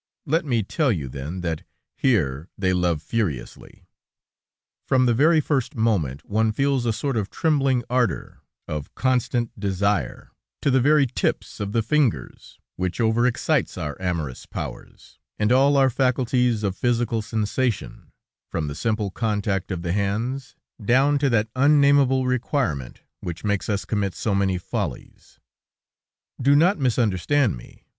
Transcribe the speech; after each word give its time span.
Let 0.25 0.45
me 0.45 0.63
tell 0.63 0.91
you, 0.91 1.07
then, 1.07 1.41
that 1.41 1.61
here 1.95 2.49
they 2.57 2.73
love 2.73 3.03
furiously. 3.03 3.85
From 4.87 5.05
the 5.05 5.13
very 5.13 5.39
first 5.39 5.75
moment, 5.75 6.25
one 6.25 6.51
feels 6.51 6.87
a 6.87 6.91
sort 6.91 7.15
of 7.15 7.29
trembling 7.29 7.83
ardor, 7.87 8.39
of 8.67 8.95
constant 8.95 9.51
desire, 9.59 10.31
to 10.63 10.71
the 10.71 10.81
very 10.81 11.05
tips 11.05 11.59
of 11.59 11.71
the 11.71 11.83
fingers, 11.83 12.57
which 12.77 12.99
over 12.99 13.27
excites 13.27 13.77
our 13.77 13.95
amorous 14.01 14.47
powers, 14.47 15.19
and 15.37 15.51
all 15.51 15.77
our 15.77 15.91
faculties 15.91 16.63
of 16.63 16.75
physical 16.75 17.21
sensation, 17.21 18.11
from 18.49 18.67
the 18.67 18.73
simple 18.73 19.11
contact 19.11 19.69
of 19.69 19.83
the 19.83 19.91
hands, 19.93 20.55
down 20.83 21.19
to 21.19 21.29
that 21.29 21.47
unnamable 21.55 22.25
requirement 22.25 23.01
which 23.19 23.43
makes 23.43 23.69
us 23.69 23.85
commit 23.85 24.15
so 24.15 24.33
many 24.33 24.57
follies. 24.57 25.39
Do 26.41 26.55
not 26.55 26.79
misunderstand 26.79 27.55
me. 27.55 27.85